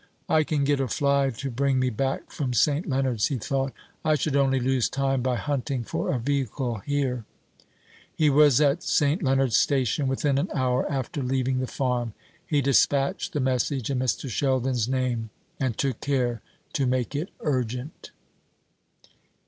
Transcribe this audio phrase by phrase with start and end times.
[0.27, 2.89] "I can get a fly to bring me back from St.
[2.89, 3.71] Leonard's" he thought;
[4.03, 7.23] "I should only lose time by hunting for a vehicle here."
[8.15, 9.21] He was at St.
[9.21, 12.13] Leonards station within an hour after leaving the farm.
[12.47, 14.27] He despatched the message in Mr.
[14.27, 15.29] Sheldon's name,
[15.59, 16.41] and took care
[16.73, 18.09] to make it urgent.